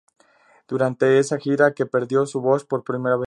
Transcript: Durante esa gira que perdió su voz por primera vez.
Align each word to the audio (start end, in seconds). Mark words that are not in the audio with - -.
Durante 0.67 1.19
esa 1.19 1.37
gira 1.37 1.75
que 1.75 1.85
perdió 1.85 2.25
su 2.25 2.41
voz 2.41 2.65
por 2.65 2.83
primera 2.83 3.15
vez. 3.17 3.19